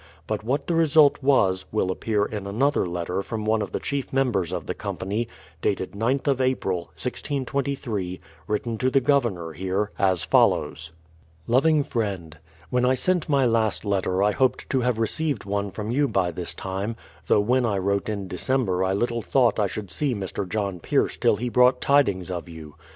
But 0.25 0.43
what 0.43 0.65
the 0.65 0.73
result 0.73 1.21
was, 1.21 1.65
will 1.71 1.91
appear 1.91 2.25
in 2.25 2.47
another 2.47 2.87
letter 2.87 3.21
from 3.21 3.45
one 3.45 3.61
of 3.61 3.71
the 3.71 3.79
chief 3.79 4.11
members 4.11 4.51
of 4.51 4.65
the 4.65 4.73
company, 4.73 5.27
dated 5.61 5.91
9th 5.91 6.25
of 6.25 6.41
April, 6.41 6.85
1623, 6.99 8.15
v/ritten 8.15 8.79
to 8.79 8.89
the 8.89 8.99
Governor 8.99 9.51
here, 9.51 9.91
as 9.99 10.23
follows: 10.23 10.91
Loving 11.45 11.83
Friend, 11.83 12.35
When 12.71 12.83
I 12.83 12.95
sent 12.95 13.29
my 13.29 13.45
last 13.45 13.85
letter, 13.85 14.23
I 14.23 14.31
hoped 14.31 14.67
to 14.71 14.81
have 14.81 14.97
received 14.97 15.45
one 15.45 15.69
from 15.69 15.91
you 15.91 16.07
by 16.07 16.31
this 16.31 16.55
time; 16.55 16.95
though 17.27 17.39
when 17.39 17.63
I 17.63 17.77
wrote 17.77 18.09
in 18.09 18.27
December 18.27 18.83
I 18.83 18.93
little 18.93 19.21
thought 19.21 19.59
I 19.59 19.67
should 19.67 19.91
see 19.91 20.15
Mr. 20.15 20.49
John 20.49 20.79
Fierce 20.79 21.15
till 21.15 21.35
he 21.35 21.47
brought 21.47 21.79
tidings 21.79 22.31
of 22.31 22.49
you. 22.49 22.73